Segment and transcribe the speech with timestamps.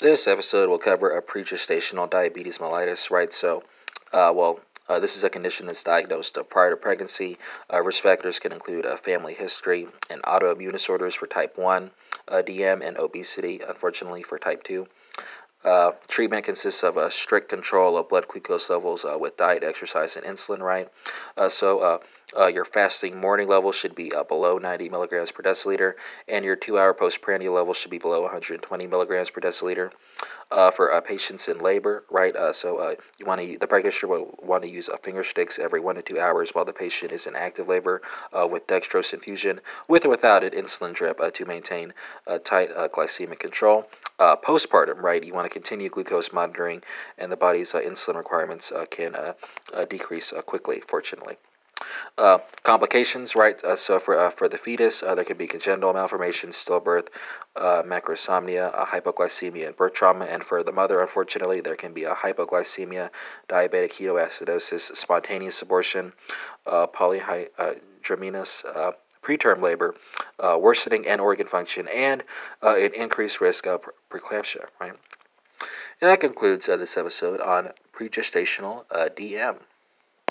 [0.00, 3.30] This episode will cover a pregestational diabetes mellitus, right?
[3.34, 3.64] So,
[4.14, 7.36] uh, well, uh, this is a condition that's diagnosed uh, prior to pregnancy.
[7.70, 11.90] Uh, risk factors can include a family history and autoimmune disorders for type 1,
[12.28, 14.86] uh, DM, and obesity, unfortunately, for type 2.
[15.66, 20.16] Uh, treatment consists of a strict control of blood glucose levels uh, with diet, exercise,
[20.16, 20.88] and insulin, right?
[21.50, 22.00] so,
[22.36, 25.94] uh, your fasting morning level should be uh, below 90 milligrams per deciliter,
[26.28, 29.90] and your two hour postprandial level should be below 120 milligrams per deciliter.
[30.50, 32.34] Uh, for uh, patients in labor, right?
[32.34, 35.78] Uh, so uh, you want to the practitioner will want to use finger sticks every
[35.78, 38.02] one to two hours while the patient is in active labor
[38.50, 41.94] with dextrose infusion, with or without an insulin drip to maintain
[42.42, 43.88] tight glycemic control.
[44.18, 45.22] postpartum, right?
[45.22, 46.82] You want to continue glucose monitoring,
[47.16, 49.14] and the body's insulin requirements can
[49.88, 50.82] decrease quickly.
[50.84, 51.36] Fortunately.
[52.20, 53.64] Uh, complications, right?
[53.64, 57.08] Uh, so for uh, for the fetus, uh, there can be congenital malformations, stillbirth,
[57.56, 60.26] uh, macrosomia, hypoglycemia, and birth trauma.
[60.26, 63.08] And for the mother, unfortunately, there can be a hypoglycemia,
[63.48, 66.12] diabetic ketoacidosis, spontaneous abortion,
[66.66, 68.94] uh, polyhydramnios,
[69.24, 69.94] preterm labor,
[70.58, 72.22] worsening end organ function, and
[72.60, 74.66] an increased risk of preeclampsia.
[74.78, 74.92] Right.
[76.02, 78.84] And that concludes this episode on pregestational
[79.16, 79.56] DM.